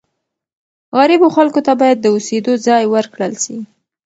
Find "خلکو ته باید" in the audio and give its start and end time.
1.35-1.97